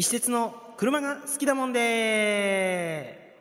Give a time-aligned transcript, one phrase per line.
[0.00, 3.36] 石鉄の車が好きだもんで。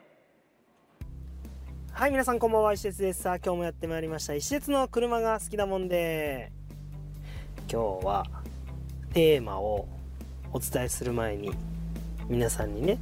[1.94, 2.74] はい皆さんこんばんは。
[2.74, 3.22] 石鉄です。
[3.22, 4.34] さあ今日もやってまいりました。
[4.34, 6.52] 石鉄の車が好きだもんで。
[7.72, 8.26] 今日は
[9.14, 9.88] テーマを
[10.52, 11.50] お伝えする前に
[12.28, 12.98] 皆さんにね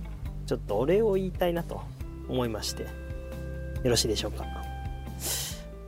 [0.46, 1.82] ちょっとお礼を言いたいなと
[2.30, 2.84] 思いまして。
[2.84, 2.90] よ
[3.86, 4.46] ろしいでしょうか。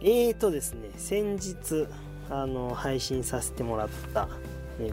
[0.01, 1.85] えーとですね先日
[2.31, 4.27] あの配信させてもらった、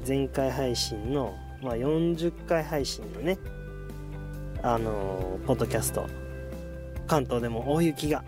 [0.06, 1.34] 前回配信の
[1.66, 3.38] まあ、40回配信のね、
[4.62, 6.06] あのー、ポッドキャスト、
[7.08, 8.22] 関東でも大雪が、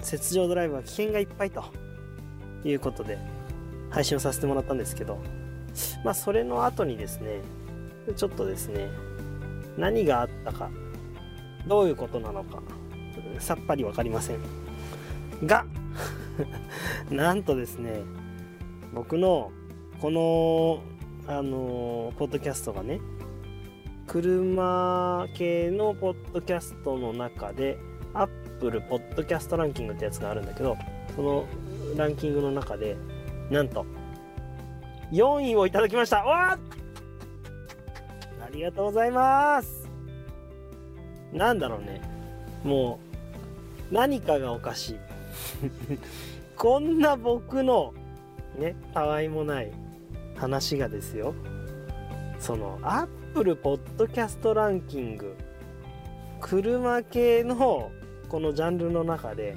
[0.00, 1.64] 雪上ドライブは危険がいっぱいと
[2.64, 3.18] いうことで、
[3.90, 5.18] 配信をさせてもらったんですけど、
[6.04, 7.40] まあ、それの後にですね、
[8.14, 8.88] ちょっとですね、
[9.76, 10.70] 何があったか、
[11.66, 12.62] どういうことなのか、
[13.40, 14.38] さっぱりわかりません。
[15.44, 15.66] が、
[17.10, 18.02] なんとですね、
[18.94, 19.50] 僕の
[20.00, 20.93] この
[21.26, 23.00] あのポッドキャストがね
[24.06, 27.78] 車系のポッドキャストの中で
[28.12, 30.76] Apple ポッドキャストランキングってやつがあるんだけど
[31.16, 31.46] その
[31.96, 32.96] ランキングの中で
[33.50, 33.86] なんと
[35.12, 36.24] 4位をいただきました。
[36.24, 36.58] わ
[38.42, 39.88] ありがとうございます。
[41.32, 42.00] なんだろうね。
[42.64, 42.98] も
[43.90, 44.96] う何かがおかしい。
[46.56, 47.94] こんな僕の
[48.58, 49.72] ねたわいもない
[50.36, 51.34] 話がですよ。
[52.38, 55.36] そのアップルポッドキャストランキング。
[56.40, 57.90] 車系の
[58.28, 59.56] このジャンルの中で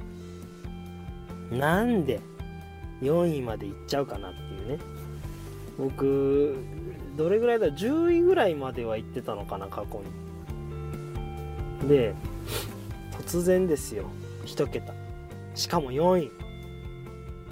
[1.52, 2.22] なんで
[3.02, 4.80] 4位までいっちゃうかなっていうね。
[5.78, 6.56] 僕
[7.16, 10.02] どれぐらいだ？10位ぐらいまでは行ってたのかな過去
[11.84, 11.90] に。
[11.90, 12.16] で
[13.26, 14.06] 突然ですよ。
[14.46, 14.94] 1桁。
[15.56, 16.32] しかも4位。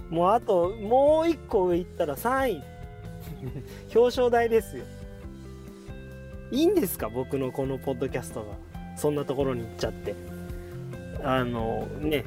[0.09, 2.63] もうあともう1個上行ったら3位。
[3.93, 4.83] 表彰台ですよ。
[6.51, 7.09] いいんですか？
[7.09, 8.47] 僕のこのポッドキャストが。
[8.97, 10.15] そんなところに行っちゃって。
[11.23, 12.23] あのね。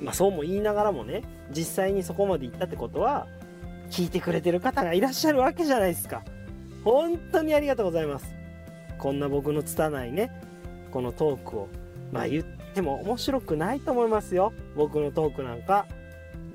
[0.00, 1.22] まあそうも言いながらもね。
[1.50, 3.26] 実際にそこまで行ったってことは
[3.90, 6.22] 聞いてくれてる方がいらっしゃるわけじゃないですか。
[6.84, 8.26] 本当にありがとうございます。
[8.98, 10.30] こんな僕の拙いね。
[10.90, 11.68] このトークを。
[12.12, 14.52] まあ言っても面白くないと思いますよ。
[14.76, 15.86] 僕のトークなんか。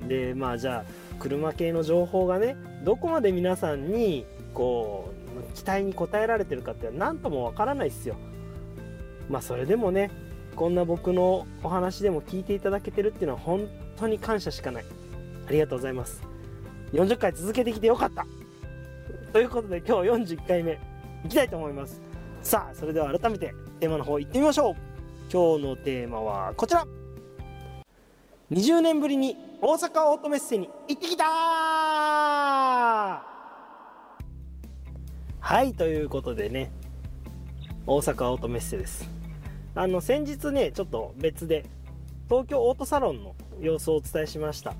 [0.08, 5.12] でまあじゃあ車系の情報がねどこまで皆さんにこ
[5.50, 8.16] う期待に応えられてるかって何ともわからないっすよ。
[9.28, 10.10] まあそれでもね
[10.54, 14.84] こんな僕のお話でも聞いていただけてるっていうのは本当に感謝しかない。
[15.48, 16.22] ありがとうございます。
[16.92, 18.26] 40回続けてきてよかった。
[19.32, 20.78] ということで今日41回目
[21.24, 22.00] いきたいと思います。
[22.42, 24.74] さあそれでは改めてテーマの方いってみましょう。
[25.32, 26.86] 今日のテーマはこちら。
[28.52, 29.36] 20年ぶりに
[29.66, 33.22] 大阪オートメッセに行ってきたは
[35.62, 36.70] いということでね
[37.86, 39.08] 大阪オートメッセです。
[39.74, 41.64] あの先日ねちょっと別で
[42.28, 44.74] 東京オートサロンの様子をお伝えしました。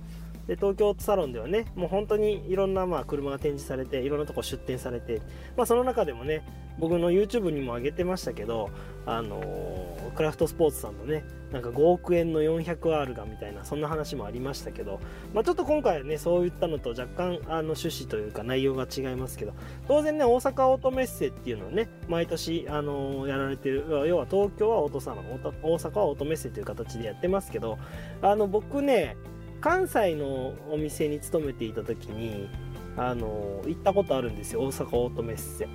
[0.46, 5.22] で東京オートサロンではねもう本当にいろんなまあ車が展示されていろんなとこ出店されて、
[5.56, 6.46] まあ、その中でもね
[6.78, 8.70] 僕の YouTube にも上げてましたけど、
[9.06, 15.00] あのー、クラフトスポーツさんのねなんか5億円の 400R がみたいなそんな話もありましたけど、
[15.32, 19.54] まあ、ちょっと今回はねそういったのと若干あの趣旨というか内容が違いますけど
[19.86, 27.78] 当然ね大阪オートメッセっていうのをね毎年、あのー、やられてる要は東京はオートサロン大阪はオートメッセという形でやってますけど
[28.20, 29.16] あの僕ね
[29.60, 32.48] 関西のお店に勤めていた時に
[32.96, 35.68] あの行ったことあるんですよ大阪オートメッセ。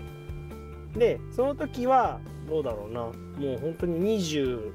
[0.95, 2.19] でその時は
[2.49, 3.01] どうだろうな。
[3.01, 3.11] も
[3.55, 4.71] う本当に20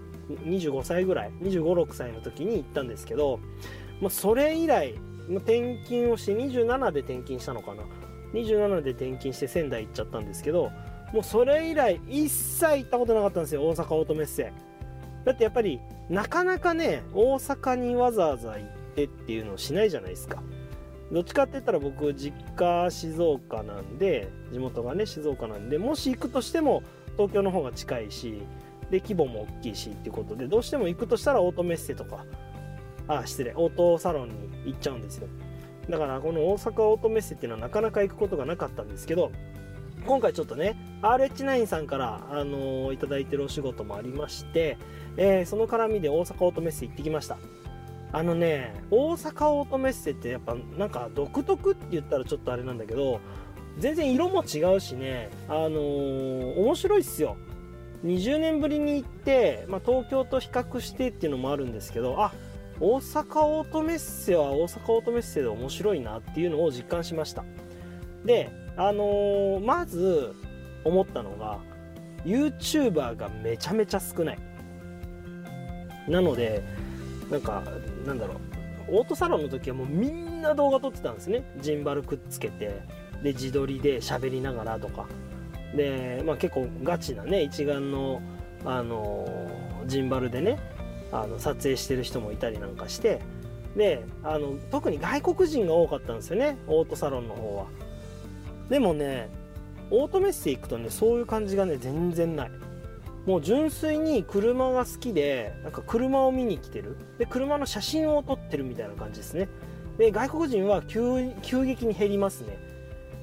[0.47, 3.41] 25歳ぐらい2 5 6歳の時に行ったんですけど、
[4.01, 4.95] まあ、それ以来、
[5.29, 7.83] 転勤をして27で転勤したのかな。
[8.35, 10.71] 27で転勤して仙台行っちゃったんですけど
[11.13, 14.53] もうそれ以来一切行ったことなかったんですよ大阪オートメッセ。
[15.25, 15.81] だってやっぱり
[16.11, 20.43] なかなかね大阪にわざわざ行ってっていうのをしないじゃないですか。
[21.13, 26.83] どっちかって言ったら僕実家静岡なんで地元がね静岡なんでもし行くとしても
[27.17, 28.43] 東京の方が近いし
[28.91, 32.25] で規模も大きいしっていうことでどうしても行くとしたらオートメッセとか
[33.07, 34.35] あ失礼オートサロンに
[34.67, 35.29] 行っちゃうんですよ。
[35.89, 39.31] だからこの大阪オートメッセっていうのはなかなか行くことがなかったんですけど
[40.07, 44.79] 今回ちょっとね RH9 さんから、あのー、いただいてるお仕事もありまして、
[45.17, 47.37] えー、その絡みで大阪オートメッセ行ってきました。
[48.15, 53.21] あのね大阪オートメッセってやっぱなんか独特って言ったらちょっとあれなんだけど
[53.81, 57.37] 全然色も違うしねあのー、面白いっすよ。
[58.05, 62.33] 20年ぶりに行って、まあ、東京と比較してっていうのもあるんですけどあ
[62.79, 67.45] 大阪オートメッセは大阪オートメッセで面白いなっていうのを実感しました。
[68.25, 70.35] であのー、まず
[70.85, 71.59] 思ったのが
[72.25, 74.39] YouTuber がめちゃめちゃ少ない。
[76.09, 76.63] なので
[77.35, 77.63] なんか
[78.07, 78.39] なんだろう。
[78.99, 81.43] オートサロンの時はもうみんな動画撮ってたんですね。
[81.61, 82.83] ジンバルくっつけて。
[83.23, 85.07] で自撮りで喋りながらとか。
[85.75, 88.21] で、まあ、結構ガチなね一眼の、
[88.65, 89.27] あの、
[89.87, 90.59] ジンバルでね
[91.11, 93.21] あの撮影してる人もいたりなんかして。
[93.75, 96.57] であの特に外国人が多かったんですよね。
[96.69, 97.67] オートサロンの方は。
[98.69, 99.29] でもね
[99.91, 102.51] オートメッセ行くとねそういう感じがね全然ない。
[103.27, 106.97] もう純粋に車が好きでなんか車を見に来てる。
[107.19, 109.49] で車の写真を撮ってるみたいな感じですね。
[109.99, 111.33] で外国人は急
[111.65, 112.59] 激に減りますね。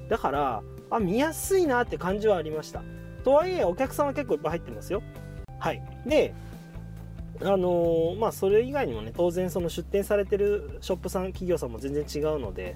[0.09, 2.81] だからあ見やすいなって感じはありました。
[3.23, 5.03] とはいえお客さんは結構いっぱい入ってますよ。
[5.59, 5.83] はい。
[6.05, 6.33] で
[7.41, 12.75] あのー、まあそれ以外にもね当然その出店されてるショップさん企業さんも全然違うので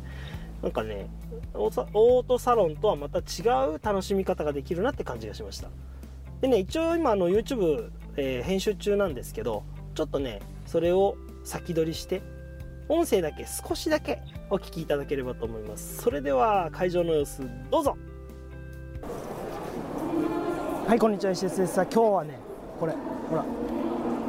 [0.62, 1.08] なんかね
[1.54, 3.22] オートサロンとはまた違
[3.76, 5.70] う楽しみ方ができるなって感じがしました。
[6.46, 9.64] でね一応今あの YouTube、えー、編集中なんですけど
[9.96, 12.22] ちょっとねそれを先取りして
[12.88, 14.22] 音声だけ少しだけ
[14.52, 16.04] お聞きいただければと思います。
[16.04, 17.98] それでは会場の様子どうぞ。
[20.88, 21.66] はいこんにちは石です。
[21.66, 22.38] さあ今日はね
[22.80, 22.94] これ
[23.28, 23.44] ほら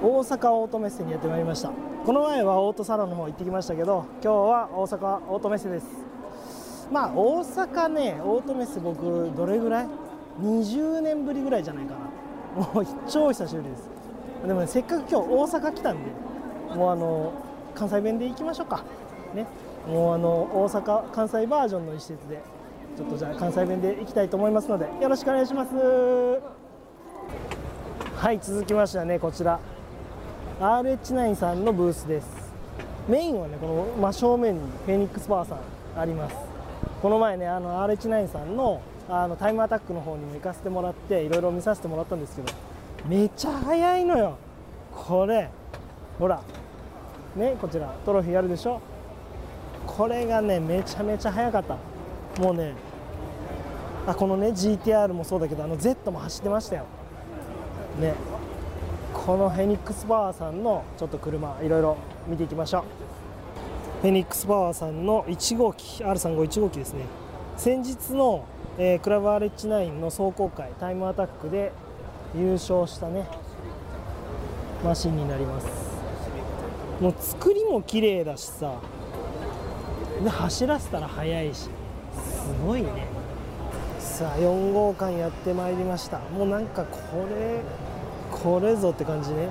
[0.03, 1.71] 大阪オートメッセにやってまいりました。
[2.07, 5.87] この前はオートサロンの方行ってきましたけど今日は大阪オートメッセです。
[6.91, 10.06] まあ大阪ねオートメッセ僕どれぐらい？
[10.41, 12.63] 20年ぶりぐらいじゃないかな。
[12.65, 13.89] もう超久しぶりです。
[14.47, 16.11] でもねせっかく今日大阪来たんで
[16.75, 17.33] もうあの
[17.75, 18.85] 関西弁で行きましょうか。
[19.35, 19.47] ね。
[19.87, 22.43] もうあの大阪関西バージョンの施設で
[22.97, 25.71] ちょっとじゃあ関西弁で行きたいと思いますのでよろしくお願いします。
[28.17, 29.61] はい続きましてはねこちら。
[30.59, 32.27] RH9 さんのブースです。
[33.09, 35.59] メインはねこの真正面にフェニックスパワーさん
[36.01, 36.37] あります。
[37.03, 42.53] この前ねあの RH9 さんのあのタイムアタックの方にも行かせてもらっていろいろ見させてもらったんですけど
[43.07, 44.37] めちゃ速いのよ。
[44.95, 45.49] これ
[46.19, 46.43] ほら
[47.37, 48.81] ねこちらトロフィーあるでしょ？
[49.87, 51.77] これがねめちゃめちゃ速かった。
[52.43, 52.75] もうね
[54.07, 56.87] あこのね GTR もそうだけどあの Z も走ってましたよ。
[58.01, 58.15] ね
[59.15, 62.83] このフェニックスパワーさんのちょっと車いろいろ見ていきましょう。
[64.03, 67.05] フェニックスパワーさんの1号機 R351 号機ですね。
[67.57, 68.45] 先日の、
[68.79, 71.73] えー、クラブ RH9 の壮行会タイムアタックで
[72.35, 73.27] 優勝したね
[74.85, 75.67] マシンになります。
[77.01, 78.75] もう作りも綺麗だしさ。
[80.23, 81.63] で走らせたら速いし。
[81.63, 81.71] す
[82.67, 83.07] ごいね。
[83.99, 86.19] さあ4号館やってまいりました。
[86.19, 87.63] もうなんかこれ
[88.31, 89.49] これぞって感じね。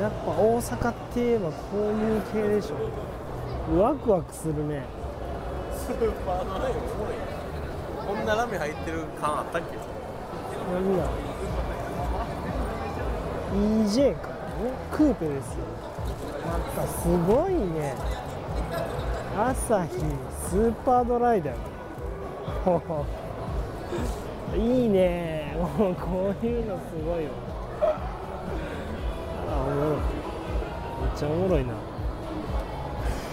[0.00, 3.78] やっぱ大阪って言えばこういう系でしょ。
[3.78, 4.84] ワクワクするね。
[5.76, 7.37] スーパードライブおもろい
[8.08, 9.76] こんなラメ入ってる感あったっけ？
[10.72, 11.04] 何だ
[13.54, 14.34] ？EJ かね
[14.90, 15.64] クーペですよ。
[16.46, 17.94] またすごいね。
[19.36, 19.90] 朝日
[20.48, 21.56] スーパードライだよ。
[24.56, 25.54] いいね。
[25.78, 27.30] も うこういうのすごいわ。
[29.50, 29.92] あおもろい。
[29.92, 30.00] めっ
[31.14, 31.74] ちゃおもろいな。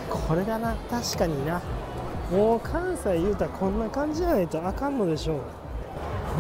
[0.10, 0.76] これだな。
[0.92, 1.62] 確かにな。
[2.32, 5.40] もう関西言うたらこんな感じじゃないとあかんのでしょう。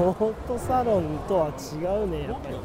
[0.02, 2.56] オートサロンとは違うねやっぱり。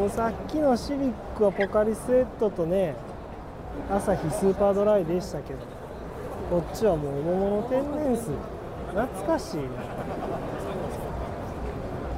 [0.00, 2.96] もうさっきのシビックはポカリスエットとね
[3.88, 5.60] 朝日スーパードライでしたけど
[6.50, 8.32] こっちはもう桃の天然水。
[8.88, 9.62] 懐かしいな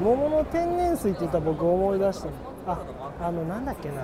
[0.00, 2.32] 桃の天然水って言ったら僕思い出したの。
[2.66, 2.78] あ
[3.20, 4.02] あのなんだっけな。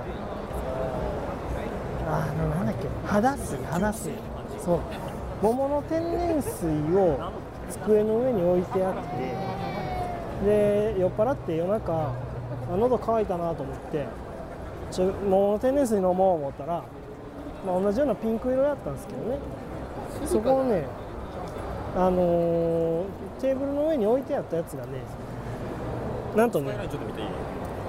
[2.09, 2.89] あのなんだっけ。
[3.07, 4.11] 肌水肌水
[4.65, 4.81] そう。
[5.43, 7.33] 桃の天然水を
[7.69, 8.95] 机の上に置いてあっ
[10.45, 12.15] てで酔っ払って夜中
[12.71, 14.07] 喉乾いたなと思って
[14.93, 16.85] ちょ桃の天然水飲もう思ったら、
[17.67, 19.39] まあ、同じようなピンク色やったんですけどね。
[20.27, 20.85] そこをね
[21.97, 23.05] あのー、
[23.41, 25.01] テーブルの上に置いてあったやつがね
[26.37, 26.75] なんとね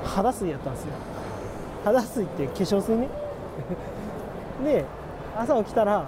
[0.04, 0.90] 肌水やったんですよ。
[1.84, 3.10] 肌水って化粧水ね。
[4.64, 4.86] で
[5.38, 6.08] 朝起きたら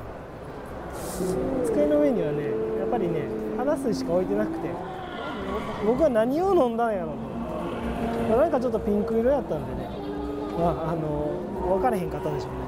[1.66, 2.44] 机の上にはね
[2.80, 4.70] やっぱりね肌水しか置いてなくて
[5.86, 7.14] 僕は何を飲んだんやろ
[8.30, 8.38] と。
[8.38, 9.90] なんかちょっとピンク色やったんでね。
[10.58, 12.66] まああの分からへんかったでしょうね。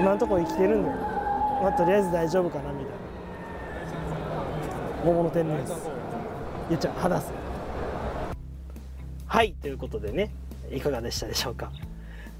[0.00, 2.98] 今のところ生きてるんで、まあ、とりあえず大丈夫かなみたいな。
[5.04, 5.74] 桃の天然水。
[6.68, 7.32] 言っちゃう肌水
[9.26, 10.30] はいということでね
[10.70, 11.70] いかがでしたでしょうか。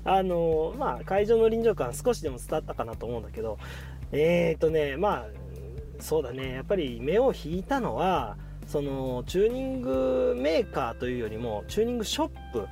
[0.05, 3.59] あのまあ会場の臨場感少しでも伝わったかなと思うんだけど
[4.13, 5.27] えーとねまあ
[6.01, 6.53] そうだね。
[6.53, 8.37] やっぱり目を引いたのは
[8.67, 12.67] そのチューニングメーカーというよりもチューニングショップ。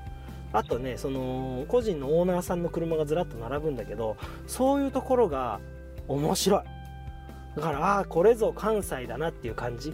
[0.53, 4.17] あとねその個人のオーナーさんの車がずらっと並ぶんだけど
[4.47, 5.61] そういうところが
[6.09, 6.63] 面白い。
[7.57, 9.93] だからああこれぞ関西だなっていう感じ。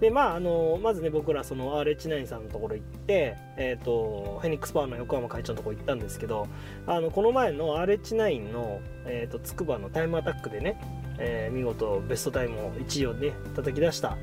[0.00, 6.46] でまああのまずね僕らその RH9 さんのところ行ってえっ、とフェニックスパワーの横山会長のところ行ったんですけど
[6.86, 10.80] あのこの前の RH9 の、えー、と筑波のタイムアタックでね、
[11.18, 14.16] えー見事ベストタイムを1位をね叩き出した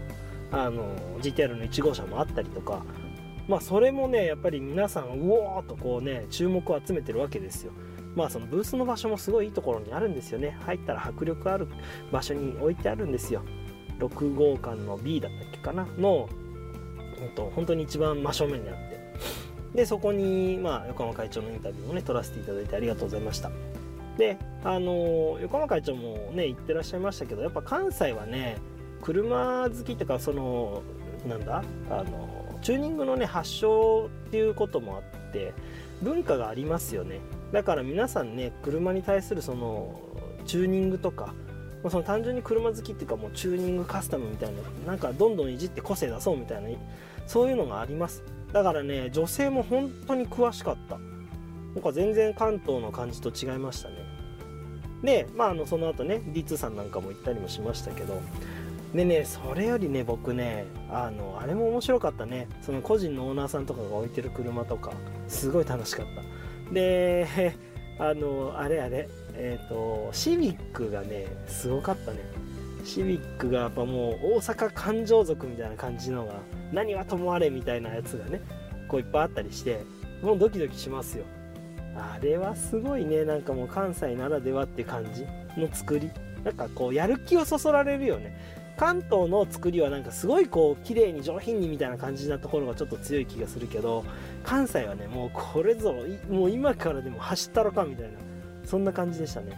[0.52, 2.86] あの GTR の1号車もあったりとか
[3.48, 7.74] まあそれもねやっぱり皆さんうおーっとこうね注目を集めてるわけですよ。
[8.16, 10.58] まあそのブースの場所もすごいいいところにあるんですよね。
[10.66, 11.68] 入ったら迫力ある
[12.12, 13.44] 場所に置いてあるんですよ。
[14.00, 15.88] 6号館の B だったっけかな？
[15.98, 16.30] の、
[17.22, 18.96] うんと、本当に一番真正面にあって。
[19.74, 23.52] でそこに、まあ、横浜会長のインタビューをね取らせていただいてありがとうございました。
[24.18, 28.58] であの横浜会長もね言ってらっしゃいましたけどやっぱ関西はね
[29.02, 30.82] 車好きとかその
[31.28, 31.62] なんだ？
[31.90, 35.54] あのチューニングのね発祥っていうこともあって
[36.02, 37.20] 文化がありますよね。
[37.52, 40.00] だから皆さんね車に対するその
[40.46, 41.34] チューニングとか
[41.86, 44.50] まあその単純に車好きっていうかもうチューニングカスタムみたい
[44.86, 46.70] ななんかどんどんいじって個性出そうみたいな
[47.28, 48.24] そういうのがあります。
[48.52, 50.98] だからね女性も本当に詳しかった。
[50.98, 53.98] なんか全然関東の感じと違いましたね。
[55.04, 58.20] でまああのその後ね D2 さんなんかも行ったりもしましたけど。
[58.96, 62.48] でねそれよりね僕ねあのあれも面白かったね。
[62.64, 64.92] その個人のオーナーさんとかが置いてる車とか
[65.28, 66.06] すごい楽しかっ
[66.68, 66.74] た。
[66.74, 67.28] で
[68.00, 69.08] あのあれあれ。
[69.38, 72.20] えっ、とシビックがねすごかったね。
[72.84, 76.36] シビックがやっぱもう大阪環状族みたいな感じのが
[76.72, 78.42] 何はともあれみたいなやつがね
[78.88, 79.84] こういっぱいあったりして
[80.22, 81.26] もうドキドキしますよ。
[81.98, 85.26] あれはすごいねなんかもう関西ならではって感じ
[85.60, 86.12] の作り。
[86.44, 88.38] なんかこうやる気をそそられるよね。
[88.78, 94.04] 関東の作りはなんかすごいこう綺麗に上品にみたいな感じなところがちょっと強い気がするけど
[94.44, 95.96] 関西はねもうこれぞ
[96.30, 98.20] もう今からでも走ったろかみたいな。
[98.66, 99.52] そんな感じでしたね、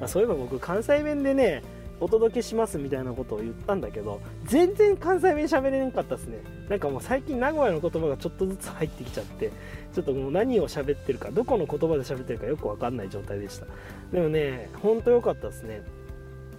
[0.00, 1.62] まあ、そういえば僕関西弁でね
[2.00, 6.38] お届けしますみたいなことを言ったんだけど全然関西弁喋れなかったですね。
[6.68, 9.50] なんかもう最近名古屋の言葉がちょっとずつ入ってきちゃって
[9.92, 13.66] ちょっともう何を喋ってるかどこの言葉で喋ってるかよくわかんない状態でした。
[14.12, 15.82] でもねほんと良かったですね。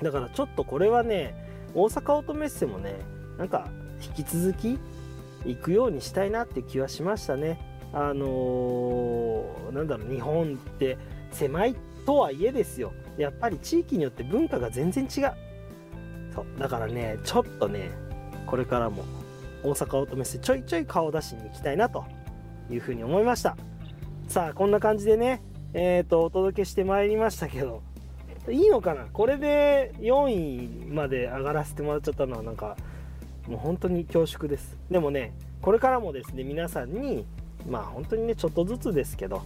[0.02, 1.34] だからちょっとこれはね
[1.74, 2.96] 大阪オートメッセもね
[3.38, 3.70] なんか
[4.18, 4.78] 引き続き
[5.46, 7.62] 行くようにしたいなって気はしましたね。
[7.94, 10.98] あのーなんだろう日本って
[11.32, 11.76] 狭いっ
[12.06, 12.92] とはいえですよ。
[13.18, 15.34] やっぱり地域によって文化が全然違う。
[16.34, 16.46] そう。
[16.60, 17.92] だからねちょっとね
[18.46, 19.04] これからも
[19.64, 22.06] 大阪オートメッセちょいちょい顔出しに行きたいなと
[22.72, 23.58] いうふうに思いました。
[24.28, 25.42] さあこんな感じでね
[25.74, 27.82] えっ、とお届けしてまいりましたけど
[28.50, 29.06] いいのかな？
[29.12, 32.78] これで4位まで上がらせてもらっちゃったのはなんか
[33.48, 34.78] もう本当に恐縮です。
[34.90, 37.26] でもねこれからもですね皆さんに
[37.70, 39.44] まあ本当にねちょっとずつですけど、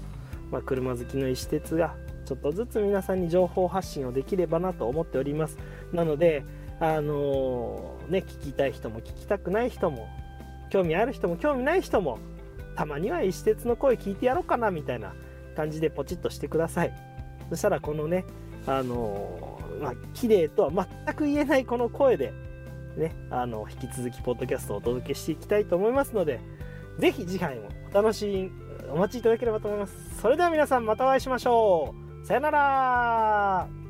[0.52, 5.58] まあ、車好きの石鉄がちょっとずつ皆さんに情報発信をできればなと思っております。
[5.92, 6.44] なので
[6.80, 10.08] あのーね聞きたい人も聞きたくない人も
[10.70, 12.20] 興味ある人も興味ない人も
[12.76, 15.14] たまには石鉄の声聞いてやろうかなみたいな
[15.56, 16.94] 感じでポチッとしてください。
[17.50, 18.26] そしたらこのね
[18.66, 22.34] あのーまあ綺麗とは全く言えないこの声で
[22.98, 26.40] ねあの引き続きポッドキャストをお届けしていきたいと思いますので
[27.00, 28.52] ぜひ次回もお楽しみ
[28.92, 29.96] お待ちいただければと思います。
[30.22, 32.03] それでは皆さんまたお会いしましょう。
[32.24, 33.83] さよなら。